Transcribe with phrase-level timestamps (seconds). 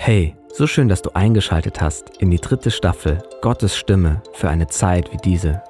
[0.00, 4.68] Hey, so schön, dass du eingeschaltet hast in die dritte Staffel Gottes Stimme für eine
[4.68, 5.60] Zeit wie diese.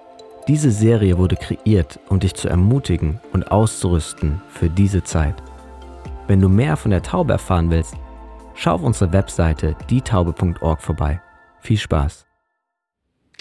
[0.46, 5.34] Diese Serie wurde kreiert, um dich zu ermutigen und auszurüsten für diese Zeit.
[6.26, 7.96] Wenn du mehr von der Taube erfahren willst,
[8.54, 11.22] schau auf unsere Webseite dietaube.org vorbei.
[11.60, 12.26] Viel Spaß!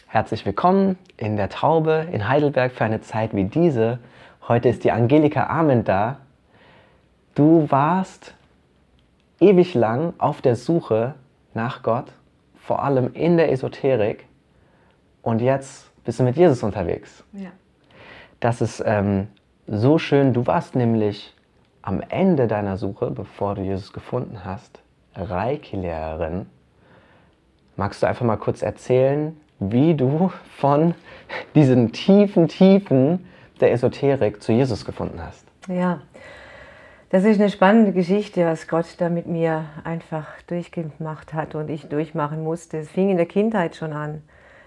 [0.07, 3.99] Herzlich willkommen in der Taube in Heidelberg für eine Zeit wie diese.
[4.47, 6.19] Heute ist die Angelika Ament da.
[7.35, 8.36] Du warst
[9.39, 11.15] ewig lang auf der Suche
[11.53, 12.11] nach Gott,
[12.55, 14.25] vor allem in der Esoterik.
[15.21, 17.23] Und jetzt bist du mit Jesus unterwegs.
[17.33, 17.49] Ja.
[18.39, 19.27] Das ist ähm,
[19.67, 20.33] so schön.
[20.33, 21.33] Du warst nämlich
[21.81, 24.81] am Ende deiner Suche, bevor du Jesus gefunden hast,
[25.15, 26.45] Reiki-Lehrerin.
[27.75, 30.95] Magst du einfach mal kurz erzählen, wie du von
[31.55, 33.27] diesen tiefen Tiefen
[33.59, 35.45] der Esoterik zu Jesus gefunden hast?
[35.67, 36.01] Ja,
[37.09, 41.87] das ist eine spannende Geschichte, was Gott da mit mir einfach durchgemacht hat und ich
[41.87, 42.77] durchmachen musste.
[42.79, 44.21] Es fing in der Kindheit schon an,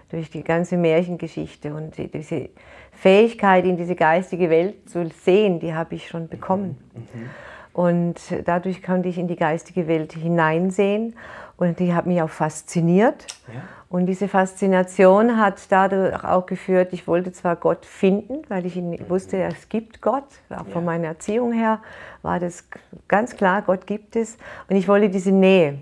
[0.09, 2.49] durch die ganze Märchengeschichte und diese
[2.91, 6.77] Fähigkeit, in diese geistige Welt zu sehen, die habe ich schon bekommen.
[6.93, 7.29] Mhm.
[7.73, 11.15] Und dadurch konnte ich in die geistige Welt hineinsehen
[11.61, 13.27] und die hat mich auch fasziniert.
[13.47, 13.61] Ja.
[13.87, 19.37] Und diese Faszination hat dadurch auch geführt, ich wollte zwar Gott finden, weil ich wusste,
[19.43, 21.79] es gibt Gott, auch von meiner Erziehung her
[22.23, 22.67] war das
[23.07, 24.37] ganz klar, Gott gibt es.
[24.69, 25.77] Und ich wollte diese Nähe.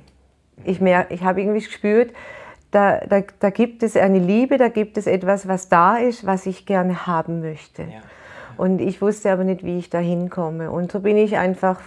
[0.65, 2.11] Ich, ich habe irgendwie gespürt,
[2.71, 6.45] da, da, da gibt es eine Liebe, da gibt es etwas, was da ist, was
[6.45, 7.83] ich gerne haben möchte.
[7.83, 8.01] Ja.
[8.57, 10.71] Und ich wusste aber nicht, wie ich da hinkomme.
[10.71, 11.79] Und so bin ich einfach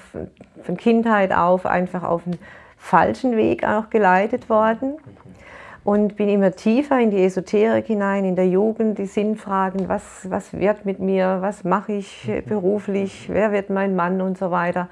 [0.62, 2.38] von Kindheit auf einfach auf einen
[2.82, 4.94] falschen Weg auch geleitet worden
[5.84, 10.52] und bin immer tiefer in die Esoterik hinein, in der Jugend, die Sinnfragen, was, was
[10.52, 14.88] wird mit mir, was mache ich beruflich, wer wird mein Mann und so weiter.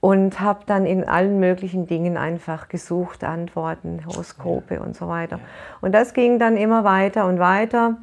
[0.00, 5.40] Und habe dann in allen möglichen Dingen einfach gesucht, Antworten, Horoskope und so weiter.
[5.80, 7.96] Und das ging dann immer weiter und weiter.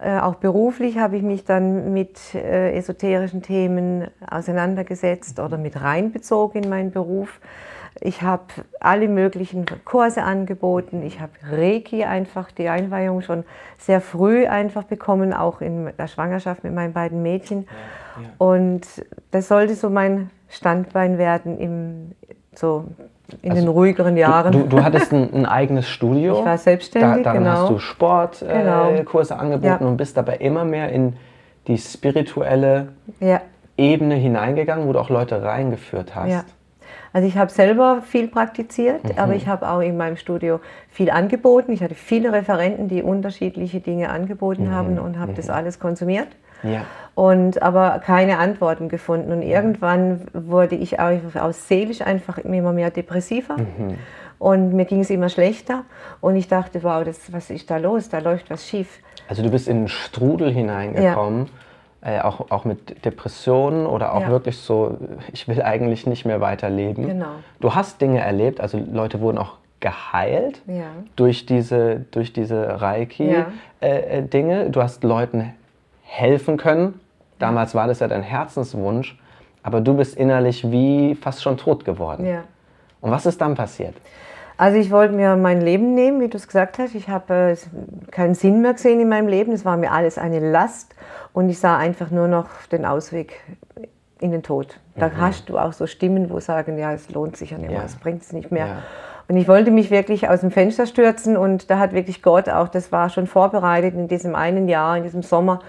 [0.00, 6.64] Äh, auch beruflich habe ich mich dann mit äh, esoterischen Themen auseinandergesetzt oder mit reinbezogen
[6.64, 7.40] in meinen Beruf.
[8.06, 8.42] Ich habe
[8.80, 11.02] alle möglichen Kurse angeboten.
[11.02, 13.44] Ich habe Reiki einfach, die Einweihung schon
[13.78, 17.62] sehr früh einfach bekommen, auch in der Schwangerschaft mit meinen beiden Mädchen.
[18.16, 18.28] Ja, ja.
[18.36, 18.82] Und
[19.30, 22.12] das sollte so mein Standbein werden im,
[22.54, 22.84] so
[23.40, 24.52] in also den ruhigeren Jahren.
[24.52, 26.40] Du, du, du hattest ein, ein, eigenes Studio.
[26.40, 27.56] Ich war selbstständig, da, dann genau.
[27.56, 29.40] hast du Sportkurse äh, genau.
[29.40, 29.88] angeboten ja.
[29.88, 31.16] und bist dabei immer mehr in
[31.68, 32.88] die spirituelle
[33.78, 36.44] Ebene hineingegangen, wo du auch Leute reingeführt hast.
[37.14, 39.18] Also ich habe selber viel praktiziert, mhm.
[39.18, 40.58] aber ich habe auch in meinem Studio
[40.90, 41.70] viel angeboten.
[41.70, 44.72] Ich hatte viele Referenten, die unterschiedliche Dinge angeboten mhm.
[44.72, 45.36] haben und habe mhm.
[45.36, 46.26] das alles konsumiert.
[46.64, 46.84] Ja.
[47.14, 49.30] Und aber keine Antworten gefunden.
[49.30, 53.58] Und irgendwann wurde ich auch aus seelisch einfach immer mehr depressiver.
[53.58, 53.96] Mhm.
[54.40, 55.84] Und mir ging es immer schlechter.
[56.20, 58.08] Und ich dachte, wow, das, was ist da los?
[58.08, 58.88] Da läuft was schief.
[59.28, 61.46] Also du bist in einen Strudel hineingekommen.
[61.46, 61.63] Ja
[62.04, 64.28] äh, auch, auch mit Depressionen oder auch ja.
[64.28, 64.98] wirklich so,
[65.32, 67.06] ich will eigentlich nicht mehr weiterleben.
[67.06, 67.36] Genau.
[67.60, 70.84] Du hast Dinge erlebt, also Leute wurden auch geheilt ja.
[71.16, 73.46] durch diese, durch diese Reiki-Dinge.
[73.80, 73.88] Ja.
[73.88, 75.54] Äh, äh du hast Leuten
[76.02, 77.00] helfen können.
[77.38, 79.18] Damals war das ja dein Herzenswunsch,
[79.62, 82.26] aber du bist innerlich wie fast schon tot geworden.
[82.26, 82.44] Ja.
[83.00, 83.94] Und was ist dann passiert?
[84.56, 86.94] Also ich wollte mir mein Leben nehmen, wie du es gesagt hast.
[86.94, 89.52] Ich habe äh, keinen Sinn mehr gesehen in meinem Leben.
[89.52, 90.94] Es war mir alles eine Last
[91.32, 93.40] und ich sah einfach nur noch den Ausweg
[94.20, 94.78] in den Tod.
[94.96, 95.20] Da mhm.
[95.20, 97.84] hast du auch so Stimmen, wo sagen, ja, es lohnt sich ja nicht mehr, ja.
[97.84, 98.66] es bringt es nicht mehr.
[98.66, 98.82] Ja.
[99.26, 102.68] Und ich wollte mich wirklich aus dem Fenster stürzen und da hat wirklich Gott auch,
[102.68, 105.60] das war schon vorbereitet in diesem einen Jahr, in diesem Sommer,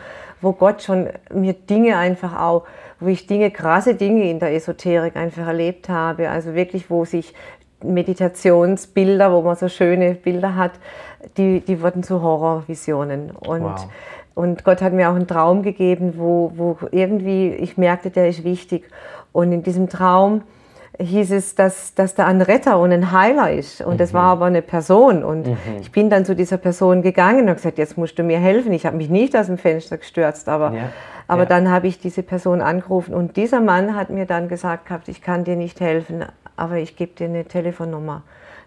[0.41, 2.66] wo Gott schon mir Dinge einfach auch,
[3.00, 6.29] wo ich Dinge, krasse Dinge in der Esoterik einfach erlebt habe.
[6.29, 7.34] Also wirklich, wo sich
[7.94, 10.72] Meditationsbilder, wo man so schöne Bilder hat,
[11.38, 13.31] die, die wurden zu Horrorvisionen.
[13.31, 13.88] Und, wow.
[14.35, 18.44] und Gott hat mir auch einen Traum gegeben, wo, wo irgendwie ich merkte, der ist
[18.44, 18.85] wichtig.
[19.31, 20.44] Und in diesem Traum
[21.00, 23.81] hieß es, dass, dass da ein Retter und ein Heiler ist.
[23.81, 23.97] Und mhm.
[23.97, 25.24] das war aber eine Person.
[25.24, 25.57] Und mhm.
[25.81, 28.71] ich bin dann zu dieser Person gegangen und gesagt, jetzt musst du mir helfen.
[28.74, 30.89] Ich habe mich nicht aus dem Fenster gestürzt, aber, ja.
[31.27, 31.50] aber ja.
[31.50, 33.13] dann habe ich diese Person angerufen.
[33.13, 36.24] Und dieser Mann hat mir dann gesagt gehabt, ich kann dir nicht helfen,
[36.57, 38.24] aber ich gebe dir eine Telefonnummer.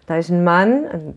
[0.07, 1.15] Da ist ein Mann, ein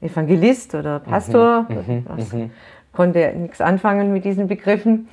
[0.00, 1.76] Evangelist oder Pastor, mhm.
[1.76, 2.50] mhm was, mhm.
[2.92, 5.08] konnte nichts anfangen mit diesen Begriffen.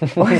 [0.16, 0.30] Und,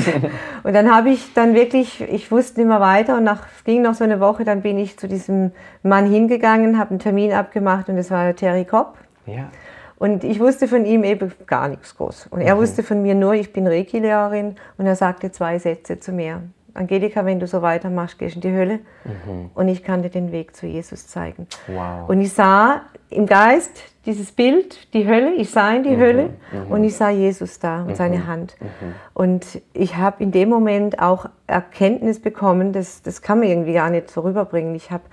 [0.63, 3.93] und, dann habe ich dann wirklich, ich wusste immer weiter und nach, es ging noch
[3.93, 5.51] so eine Woche, dann bin ich zu diesem
[5.83, 8.97] Mann hingegangen, habe einen Termin abgemacht und es war Terry Kopp.
[9.27, 9.51] Ja.
[9.99, 12.25] Und ich wusste von ihm eben gar nichts groß.
[12.31, 12.59] Und er mhm.
[12.59, 16.41] wusste von mir nur, ich bin Reiki-Lehrerin und er sagte zwei Sätze zu mir.
[16.73, 18.79] Angelika, wenn du so weitermachst, gehst du in die Hölle.
[19.03, 19.51] Mhm.
[19.53, 21.47] Und ich kann dir den Weg zu Jesus zeigen.
[21.67, 22.09] Wow.
[22.09, 23.71] Und ich sah im Geist
[24.05, 25.99] dieses Bild, die Hölle, ich sah in die mhm.
[25.99, 26.71] Hölle mhm.
[26.71, 27.95] und ich sah Jesus da und mhm.
[27.95, 28.55] seine Hand.
[28.59, 28.95] Mhm.
[29.13, 33.89] Und ich habe in dem Moment auch Erkenntnis bekommen, das, das kann man irgendwie gar
[33.89, 34.73] nicht so rüberbringen.
[34.75, 35.03] Ich habe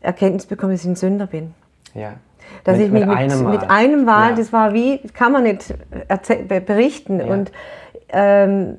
[0.00, 1.54] Erkenntnis bekommen, dass ich ein Sünder bin.
[1.94, 2.14] Ja.
[2.64, 4.36] Dass mit, ich mich mit, einem Mal, mit einem Mal ja.
[4.36, 5.74] das war wie, kann man nicht
[6.66, 7.20] berichten.
[7.20, 7.26] Ja.
[7.26, 7.52] Und
[8.10, 8.76] ähm,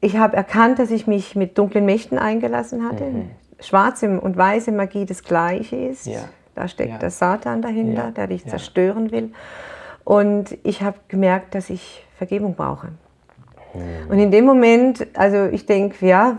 [0.00, 3.04] ich habe erkannt, dass ich mich mit dunklen Mächten eingelassen hatte.
[3.04, 3.30] Mhm.
[3.60, 6.06] Schwarze und weiße Magie das Gleiche ist.
[6.06, 6.28] Ja.
[6.54, 6.98] Da steckt ja.
[6.98, 8.10] der Satan dahinter, ja.
[8.10, 9.32] der dich zerstören will.
[10.04, 12.88] Und ich habe gemerkt, dass ich Vergebung brauche.
[13.74, 14.10] Mhm.
[14.10, 16.38] Und in dem Moment, also ich denke, ja,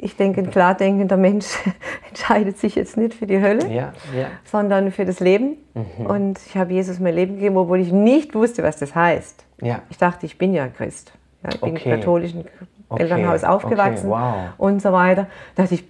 [0.00, 1.46] ich denke, ein klar denkender Mensch
[2.08, 4.28] entscheidet sich jetzt nicht für die Hölle, ja, ja.
[4.44, 5.56] sondern für das Leben.
[5.74, 6.06] Mhm.
[6.06, 9.44] Und ich habe Jesus mein Leben gegeben, obwohl ich nicht wusste, was das heißt.
[9.60, 9.82] Ja.
[9.90, 11.12] Ich dachte, ich bin ja Christ.
[11.42, 11.90] Ja, ich bin okay.
[11.92, 12.44] im katholischen
[12.88, 13.02] okay.
[13.02, 14.20] Elternhaus aufgewachsen okay.
[14.20, 14.34] wow.
[14.58, 15.26] und so weiter.
[15.54, 15.84] Da dachte ich,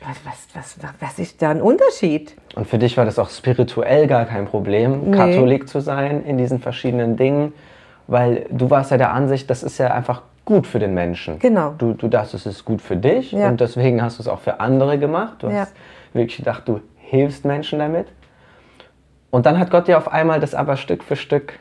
[0.00, 0.16] was,
[0.54, 2.34] was, was, was ist da ein Unterschied?
[2.54, 5.16] Und für dich war das auch spirituell gar kein Problem, nee.
[5.16, 7.52] Katholik zu sein in diesen verschiedenen Dingen,
[8.06, 11.38] weil du warst ja der Ansicht, das ist ja einfach gut für den Menschen.
[11.38, 11.74] Genau.
[11.76, 13.48] Du, du dachtest, es ist gut für dich ja.
[13.48, 15.42] und deswegen hast du es auch für andere gemacht.
[15.42, 15.60] Du ja.
[15.60, 15.74] hast
[16.12, 18.06] wirklich gedacht, du hilfst Menschen damit.
[19.30, 21.58] Und dann hat Gott dir auf einmal das aber Stück für Stück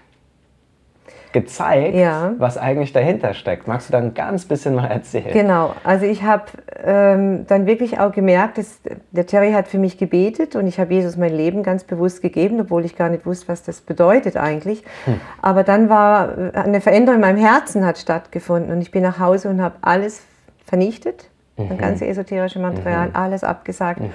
[1.31, 2.33] gezeigt, ja.
[2.37, 3.67] was eigentlich dahinter steckt.
[3.67, 5.31] Magst du da ein ganz bisschen mal erzählen?
[5.31, 6.45] Genau, also ich habe
[6.83, 8.79] ähm, dann wirklich auch gemerkt, dass
[9.11, 12.59] der Terry hat für mich gebetet und ich habe Jesus mein Leben ganz bewusst gegeben,
[12.59, 14.83] obwohl ich gar nicht wusste, was das bedeutet eigentlich.
[15.05, 15.19] Hm.
[15.41, 19.19] Aber dann war äh, eine Veränderung in meinem Herzen hat stattgefunden und ich bin nach
[19.19, 20.23] Hause und habe alles
[20.65, 21.28] vernichtet
[21.63, 21.69] mhm.
[21.69, 23.15] das ganze esoterische Material, mhm.
[23.15, 24.01] alles abgesagt.
[24.01, 24.09] Mhm.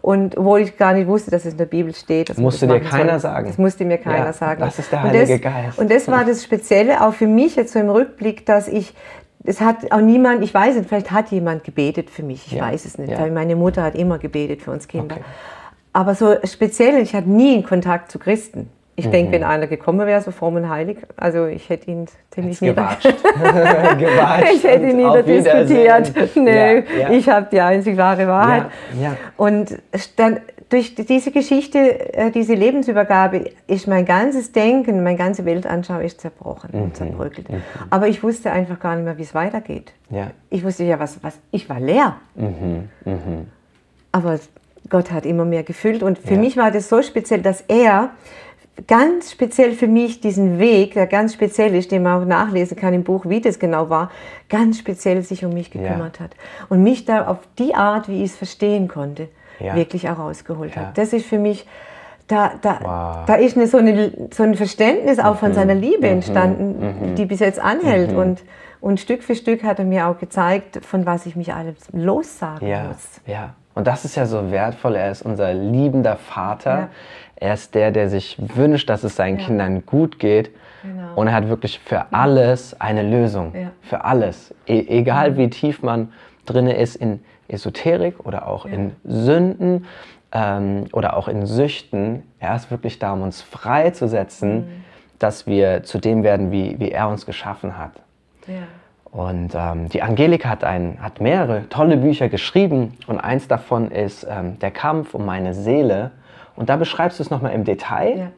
[0.00, 2.36] Und obwohl ich gar nicht wusste, dass es in der Bibel steht.
[2.38, 3.20] Musste dir keiner soll.
[3.20, 3.46] sagen.
[3.48, 4.60] Das musste mir keiner ja, sagen.
[4.60, 5.78] Das ist der Heilige und das, Geist.
[5.78, 8.94] Und das war das Spezielle auch für mich jetzt so im Rückblick, dass ich
[9.44, 12.64] es hat auch niemand, ich weiß nicht, vielleicht hat jemand gebetet für mich, ich ja.
[12.64, 13.20] weiß es nicht, ja.
[13.20, 15.16] weil meine Mutter hat immer gebetet für uns Kinder.
[15.16, 15.24] Okay.
[15.92, 18.68] Aber so speziell, ich hatte nie einen Kontakt zu Christen.
[18.98, 19.12] Ich mhm.
[19.12, 23.06] denke, wenn einer gekommen wäre, so fromm und heilig, also ich hätte ihn ziemlich niedergewatscht.
[24.52, 26.12] ich hätte ihn nieder diskutiert.
[26.34, 27.10] Nee, ja, ja.
[27.10, 28.64] ich habe die einzig wahre Wahrheit.
[29.00, 29.78] Ja, und
[30.16, 36.20] dann durch diese Geschichte, äh, diese Lebensübergabe, ist mein ganzes Denken, meine ganze Weltanschauung ist
[36.20, 36.82] zerbrochen mhm.
[36.82, 37.48] und zerbröckelt.
[37.48, 37.62] Mhm.
[37.90, 39.92] Aber ich wusste einfach gar nicht mehr, wie es weitergeht.
[40.50, 42.16] Ich wusste ja, was, was ich war leer.
[42.34, 42.88] Mhm.
[43.04, 43.46] mhm.
[44.10, 44.40] Aber
[44.88, 48.10] Gott hat immer mehr gefüllt und für mich war das so speziell, dass er
[48.86, 52.94] ganz speziell für mich diesen Weg, der ganz speziell ist, den man auch nachlesen kann
[52.94, 54.10] im Buch, wie das genau war,
[54.48, 56.24] ganz speziell sich um mich gekümmert ja.
[56.24, 56.36] hat.
[56.68, 59.28] Und mich da auf die Art, wie ich es verstehen konnte,
[59.58, 59.74] ja.
[59.74, 60.82] wirklich auch rausgeholt ja.
[60.82, 60.98] hat.
[60.98, 61.66] Das ist für mich,
[62.28, 63.26] da, da, wow.
[63.26, 65.54] da ist eine, so, eine, so ein Verständnis auch von mhm.
[65.54, 66.12] seiner Liebe mhm.
[66.12, 67.14] entstanden, mhm.
[67.16, 68.12] die bis jetzt anhält.
[68.12, 68.18] Mhm.
[68.18, 68.44] Und,
[68.80, 72.68] und Stück für Stück hat er mir auch gezeigt, von was ich mich alles lossagen
[72.68, 73.20] muss.
[73.26, 73.54] Ja.
[73.78, 74.96] Und das ist ja so wertvoll.
[74.96, 76.88] Er ist unser liebender Vater.
[77.36, 79.46] Er ist der, der sich wünscht, dass es seinen ja.
[79.46, 80.50] Kindern gut geht.
[80.82, 81.14] Genau.
[81.14, 83.54] Und er hat wirklich für alles eine Lösung.
[83.54, 83.70] Ja.
[83.82, 84.52] Für alles.
[84.66, 86.12] E egal wie tief man
[86.44, 88.72] drin ist in Esoterik oder auch ja.
[88.72, 89.86] in Sünden
[90.32, 92.24] ähm, oder auch in Süchten.
[92.40, 94.84] Er ist wirklich da, um uns freizusetzen, mhm.
[95.20, 97.92] dass wir zu dem werden, wie, wie er uns geschaffen hat.
[99.10, 104.26] Und ähm, die Angelika hat, ein, hat mehrere tolle Bücher geschrieben und eins davon ist
[104.28, 106.10] ähm, Der Kampf um meine Seele.
[106.56, 108.30] Und da beschreibst du es nochmal im Detail, ja.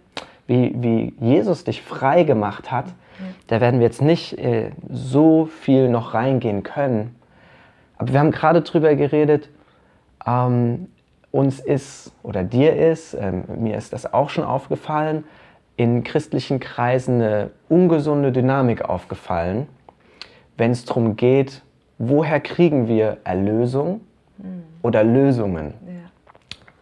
[0.46, 2.86] wie, wie Jesus dich frei gemacht hat.
[2.86, 3.26] Ja.
[3.48, 7.16] Da werden wir jetzt nicht äh, so viel noch reingehen können.
[7.98, 9.48] Aber wir haben gerade drüber geredet,
[10.26, 10.88] ähm,
[11.32, 15.24] uns ist oder dir ist, ähm, mir ist das auch schon aufgefallen,
[15.76, 19.66] in christlichen Kreisen eine ungesunde Dynamik aufgefallen,
[20.60, 21.62] wenn es darum geht,
[21.98, 24.02] woher kriegen wir Erlösung
[24.38, 24.62] mhm.
[24.82, 25.74] oder Lösungen.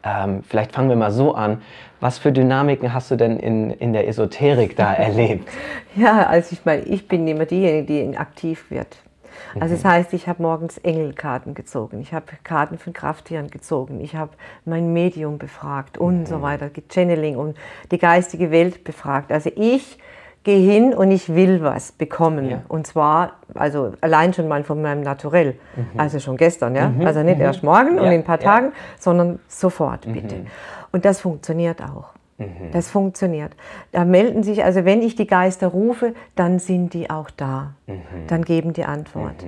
[0.05, 1.63] Ähm, vielleicht fangen wir mal so an.
[2.01, 5.49] Was für Dynamiken hast du denn in, in der Esoterik da erlebt?
[5.97, 8.97] Ja, also ich meine, ich bin immer diejenige, die aktiv wird.
[9.61, 9.89] Also das mhm.
[9.89, 14.33] heißt, ich habe morgens Engelkarten gezogen, ich habe Karten von Krafttieren gezogen, ich habe
[14.65, 16.27] mein Medium befragt und mhm.
[16.27, 17.57] so weiter, Channeling und
[17.91, 19.31] die geistige Welt befragt.
[19.31, 19.99] Also ich
[20.49, 22.49] gehe hin und ich will was bekommen.
[22.49, 22.63] Ja.
[22.69, 25.59] Und zwar, also allein schon mal von meinem Naturell.
[25.77, 26.01] Mhm.
[26.01, 26.89] Also schon gestern, ja.
[26.89, 27.07] Mhm.
[27.07, 27.45] Also nicht mhm.
[27.45, 28.01] erst morgen ja.
[28.01, 30.13] und in ein paar Tagen, sondern sofort, mhm.
[30.15, 30.37] bitte.
[30.91, 32.15] Und das funktioniert auch.
[32.39, 32.71] Mhm.
[32.73, 33.53] Das funktioniert.
[33.93, 37.75] Da melden sich, also wenn ich die Geister rufe, dann sind die auch da.
[37.87, 37.99] Mhm.
[38.29, 39.45] Dann geben die Antwort.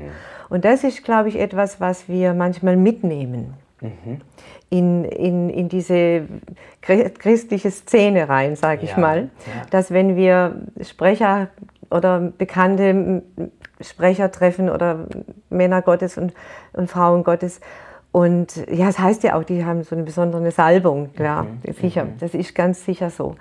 [0.51, 4.21] Und das ist, glaube ich, etwas, was wir manchmal mitnehmen mhm.
[4.69, 6.23] in, in, in diese
[6.83, 9.19] christliche Szene rein, sage ich ja, mal.
[9.47, 9.67] Ja.
[9.71, 11.49] Dass wenn wir Sprecher
[11.91, 13.23] oder bekannte
[13.81, 15.07] Sprecher treffen oder
[15.49, 16.35] Männer Gottes und,
[16.73, 17.61] und Frauen Gottes.
[18.13, 21.73] Und ja, es das heißt ja auch, die haben so eine besondere Salbung, klar, mhm.
[21.73, 22.19] sicher, mhm.
[22.19, 23.37] das ist ganz sicher so.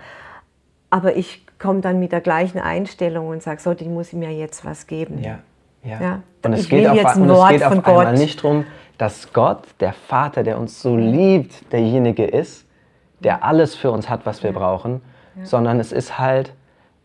[0.90, 4.32] Aber ich komme dann mit der gleichen Einstellung und sage, so, die muss ich mir
[4.32, 5.22] jetzt was geben.
[5.24, 5.40] Ja,
[5.84, 6.02] ja.
[6.02, 8.66] ja und es geht auf, und es geht auf einmal nicht darum,
[9.00, 12.68] dass Gott, der Vater, der uns so liebt, derjenige ist,
[13.22, 15.02] der alles für uns hat, was wir brauchen,
[15.38, 15.46] ja.
[15.46, 16.54] sondern es ist halt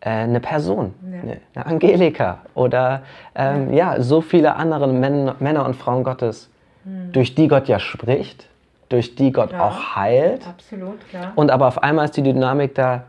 [0.00, 1.20] äh, eine Person, ja.
[1.20, 3.02] eine, eine, Angelika oder
[3.36, 4.02] ähm, ja.
[4.02, 6.50] so viele andere Männer, Männer und Frauen Gottes,
[6.84, 7.12] mhm.
[7.12, 8.48] durch die Gott ja spricht,
[8.88, 10.48] durch die Gott auch heilt.
[10.48, 11.32] Absolut, klar.
[11.36, 13.04] Und aber auf einmal ist die Dynamik da,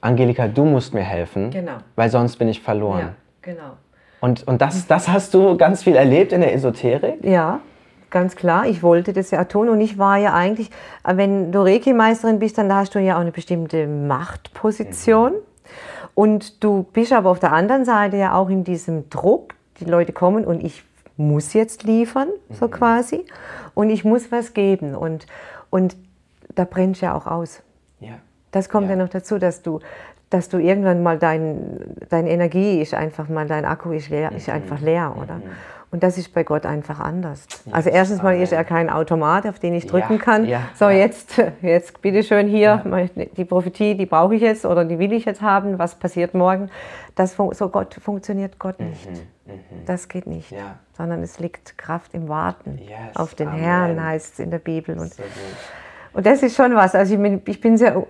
[0.00, 1.76] Angelika, du musst mir helfen, genau.
[1.94, 3.00] weil sonst bin ich verloren.
[3.00, 3.76] Ja, genau.
[4.20, 7.22] Und, und das, das hast du ganz viel erlebt in der Esoterik?
[7.22, 7.60] Ja,
[8.12, 8.66] ganz klar.
[8.66, 10.70] Ich wollte das ja tun und ich war ja eigentlich,
[11.04, 15.32] wenn du Reiki-Meisterin bist, dann hast du ja auch eine bestimmte Machtposition.
[15.32, 15.38] Mhm.
[16.14, 19.54] Und du bist aber auf der anderen Seite ja auch in diesem Druck.
[19.80, 20.84] Die Leute kommen und ich
[21.16, 22.70] muss jetzt liefern, so mhm.
[22.70, 23.26] quasi.
[23.74, 24.94] Und ich muss was geben.
[24.94, 25.26] Und,
[25.70, 25.96] und
[26.54, 27.62] da brennt ja auch aus.
[28.00, 28.18] Ja.
[28.50, 29.80] Das kommt ja, ja noch dazu, dass du,
[30.28, 34.48] dass du irgendwann mal dein, deine Energie ist einfach mal, dein Akku ist, leer, ist
[34.48, 34.54] mhm.
[34.54, 35.40] einfach leer, oder?
[35.92, 35.96] Mhm.
[35.96, 37.46] Und das ist bei Gott einfach anders.
[37.66, 40.46] Ja, also erstens mal ist er kein Automat, auf den ich drücken ja, kann.
[40.46, 42.82] Ja, so, jetzt, jetzt bitteschön hier,
[43.36, 45.78] die Prophetie, die brauche ich jetzt oder die will ich jetzt haben.
[45.78, 46.70] Was passiert morgen?
[47.14, 49.10] Das so Gott funktioniert Gott mhm, nicht.
[49.10, 50.54] Mhm, das geht nicht.
[50.96, 53.60] Sondern es liegt Kraft im Warten yes, auf den Amen.
[53.60, 54.98] Herrn, heißt es in der Bibel.
[54.98, 55.22] Und, so
[56.14, 56.94] und das ist schon was.
[56.94, 58.02] Also ich bin, ich bin sehr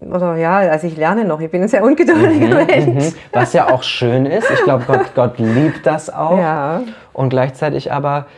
[0.00, 3.04] oder ja, also ich lerne noch, ich bin ein sehr ungeduldiger mhm, Mensch.
[3.12, 3.14] Mhm.
[3.32, 4.50] Was ja auch schön ist.
[4.50, 6.38] Ich glaube, Gott, Gott liebt das auch.
[6.38, 6.82] Ja.
[7.20, 8.28] Und gleichzeitig aber,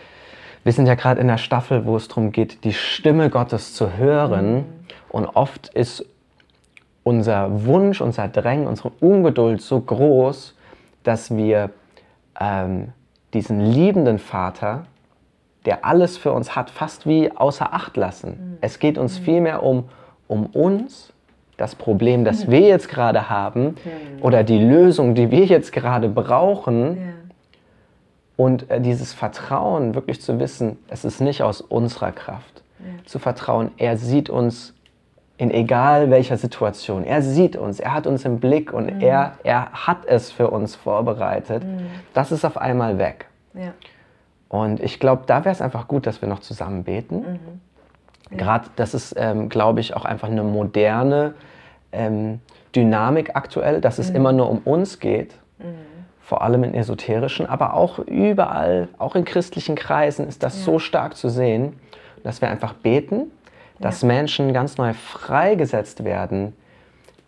[0.64, 3.96] wir sind ja gerade in der Staffel, wo es darum geht, die Stimme Gottes zu
[3.96, 4.54] hören.
[4.54, 4.64] Mhm.
[5.08, 6.04] Und oft ist
[7.04, 10.56] unser Wunsch, unser Drängen, unsere Ungeduld so groß,
[11.04, 11.70] dass wir
[12.40, 12.88] ähm,
[13.34, 14.86] diesen liebenden Vater,
[15.64, 18.30] der alles für uns hat, fast wie außer Acht lassen.
[18.30, 18.58] Mhm.
[18.62, 19.24] Es geht uns mhm.
[19.24, 19.88] vielmehr um,
[20.26, 21.12] um uns
[21.56, 23.76] das Problem, das wir jetzt gerade haben
[24.22, 26.98] oder die Lösung, die wir jetzt gerade brauchen.
[28.42, 32.64] Und äh, dieses Vertrauen, wirklich zu wissen, es ist nicht aus unserer Kraft.
[33.04, 34.74] Zu vertrauen, er sieht uns
[35.36, 37.04] in egal welcher Situation.
[37.04, 39.00] Er sieht uns, er hat uns im Blick und mhm.
[39.00, 41.62] er, er hat es für uns vorbereitet.
[41.62, 41.86] Mhm.
[42.14, 43.26] Das ist auf einmal weg.
[43.54, 43.74] Ja.
[44.48, 47.18] Und ich glaube, da wäre es einfach gut, dass wir noch zusammen beten.
[47.18, 47.60] Mhm.
[48.32, 48.38] Ja.
[48.38, 51.34] Gerade das ist, ähm, glaube ich, auch einfach eine moderne
[51.92, 52.40] ähm,
[52.74, 54.16] Dynamik aktuell, dass es mhm.
[54.16, 55.91] immer nur um uns geht, mhm.
[56.32, 60.64] Vor allem in esoterischen, aber auch überall, auch in christlichen Kreisen ist das ja.
[60.64, 61.78] so stark zu sehen,
[62.24, 63.30] dass wir einfach beten,
[63.80, 64.08] dass ja.
[64.08, 66.56] Menschen ganz neu freigesetzt werden,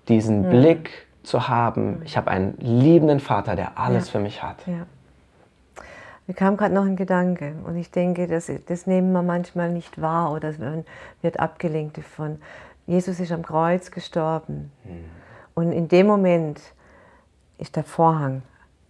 [0.08, 0.48] diesen mhm.
[0.48, 1.98] Blick zu haben.
[1.98, 2.02] Mhm.
[2.06, 4.12] Ich habe einen liebenden Vater, der alles ja.
[4.12, 4.64] für mich hat.
[6.26, 10.00] Mir kam gerade noch ein Gedanke und ich denke, das, das nehmen wir manchmal nicht
[10.00, 10.54] wahr oder
[11.20, 12.38] wird abgelenkt davon.
[12.86, 14.72] Jesus ist am Kreuz gestorben.
[14.82, 15.04] Mhm.
[15.52, 16.58] Und in dem Moment
[17.58, 18.40] ist der Vorhang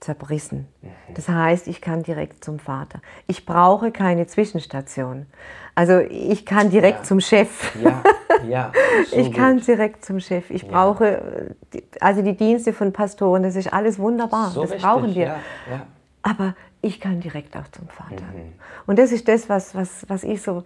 [0.01, 0.69] zerbrissen.
[0.83, 1.15] Mhm.
[1.15, 3.01] Das heißt, ich kann direkt zum Vater.
[3.27, 5.27] Ich brauche keine Zwischenstation.
[5.75, 7.05] Also ich kann direkt ja.
[7.05, 7.75] zum Chef.
[7.83, 8.03] Ja,
[8.49, 8.73] ja.
[9.11, 10.51] So ich kann direkt zum Chef.
[10.51, 10.69] Ich ja.
[10.69, 11.55] brauche,
[12.01, 14.51] also die Dienste von Pastoren, das ist alles wunderbar.
[14.51, 14.87] So das richtig.
[14.87, 15.27] brauchen wir.
[15.27, 15.87] Ja,
[16.23, 18.25] Aber ich kann direkt auch zum Vater.
[18.33, 18.53] Mhm.
[18.87, 20.63] Und das ist das, was, was, was ich so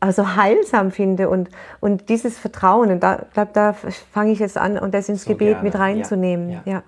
[0.00, 1.50] also heilsam finde und,
[1.80, 5.32] und dieses Vertrauen, und da, glaub, da fange ich jetzt an und das ins so
[5.32, 5.64] Gebet gerne.
[5.64, 6.50] mit reinzunehmen.
[6.50, 6.72] Ja, ja.
[6.72, 6.82] ja,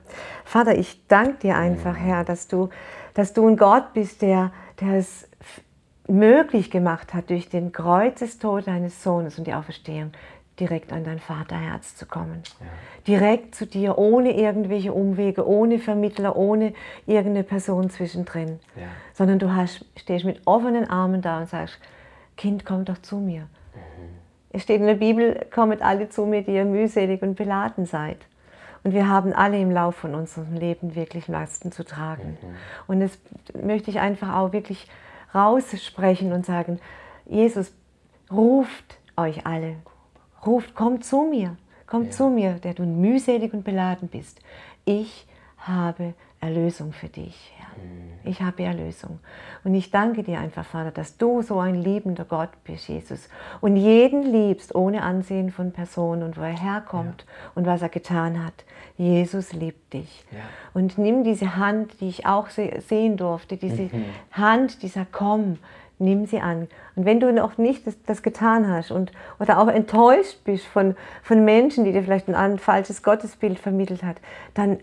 [0.45, 2.05] Vater, ich danke dir einfach, mhm.
[2.05, 2.69] Herr, dass du,
[3.15, 5.29] dass du ein Gott bist, der, der es
[6.07, 10.13] möglich gemacht hat, durch den Kreuzestod deines Sohnes und die Auferstehung
[10.59, 12.43] direkt an dein Vaterherz zu kommen.
[12.61, 12.67] Ja.
[13.07, 16.75] Direkt zu dir, ohne irgendwelche Umwege, ohne Vermittler, ohne
[17.07, 18.61] irgendeine Person zwischendrin.
[18.77, 18.89] Ja.
[19.15, 21.79] Sondern du hast, stehst mit offenen Armen da und sagst,
[22.41, 23.43] Kind, komm doch zu mir.
[23.43, 23.49] Mhm.
[24.49, 28.17] Es steht in der Bibel, kommet alle zu mir, die ihr mühselig und beladen seid.
[28.83, 32.39] Und wir haben alle im Laufe von unserem Leben wirklich Lasten zu tragen.
[32.41, 32.57] Mhm.
[32.87, 33.19] Und das
[33.63, 34.89] möchte ich einfach auch wirklich
[35.35, 36.81] raussprechen und sagen,
[37.27, 37.75] Jesus
[38.33, 39.77] ruft euch alle,
[40.47, 42.13] ruft, kommt zu mir, kommt ja.
[42.13, 44.41] zu mir, der du mühselig und beladen bist.
[44.87, 45.27] Ich
[45.61, 47.67] habe Erlösung für dich, Herr.
[48.25, 49.21] Ich habe Erlösung.
[49.65, 53.29] Und ich danke dir einfach, Vater, dass du so ein liebender Gott bist, Jesus.
[53.61, 57.51] Und jeden liebst, ohne Ansehen von Personen und wo er herkommt ja.
[57.55, 58.65] und was er getan hat.
[58.97, 60.25] Jesus liebt dich.
[60.31, 60.39] Ja.
[60.75, 64.05] Und nimm diese Hand, die ich auch sehen durfte, diese mhm.
[64.33, 65.59] Hand, dieser Komm,
[65.99, 66.69] nimm sie an.
[66.97, 70.97] Und wenn du noch nicht das, das, getan hast und, oder auch enttäuscht bist von,
[71.23, 74.17] von Menschen, die dir vielleicht ein, ein falsches Gottesbild vermittelt hat,
[74.55, 74.79] dann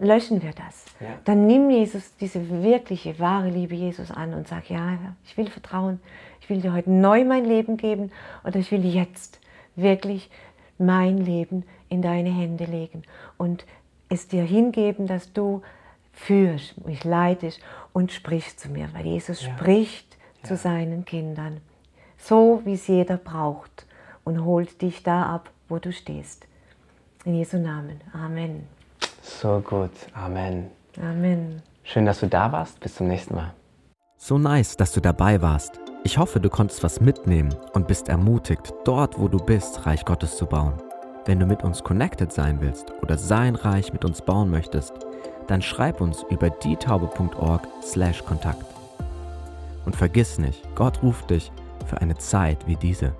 [0.00, 0.84] löschen wir das.
[1.00, 1.18] Ja.
[1.24, 6.00] Dann nimm Jesus, diese wirkliche, wahre Liebe Jesus an und sag, ja, ich will vertrauen,
[6.40, 8.10] ich will dir heute neu mein Leben geben
[8.44, 9.40] oder ich will jetzt
[9.76, 10.30] wirklich
[10.78, 13.02] mein Leben in deine Hände legen
[13.36, 13.64] und
[14.08, 15.62] es dir hingeben, dass du
[16.12, 17.60] führst, mich leitest
[17.92, 19.56] und sprichst zu mir, weil Jesus ja.
[19.56, 20.48] spricht ja.
[20.48, 21.60] zu seinen Kindern,
[22.16, 23.86] so wie es jeder braucht
[24.24, 26.46] und holt dich da ab, wo du stehst.
[27.24, 28.00] In Jesu Namen.
[28.12, 28.77] Amen.
[29.40, 29.92] So gut.
[30.14, 30.68] Amen.
[31.00, 31.62] Amen.
[31.84, 32.80] Schön, dass du da warst.
[32.80, 33.54] Bis zum nächsten Mal.
[34.16, 35.78] So nice, dass du dabei warst.
[36.02, 40.36] Ich hoffe, du konntest was mitnehmen und bist ermutigt, dort, wo du bist, Reich Gottes
[40.36, 40.72] zu bauen.
[41.24, 44.94] Wenn du mit uns connected sein willst oder sein Reich mit uns bauen möchtest,
[45.46, 48.66] dann schreib uns über dietaube.org/kontakt.
[49.84, 51.52] Und vergiss nicht, Gott ruft dich
[51.86, 53.12] für eine Zeit wie diese.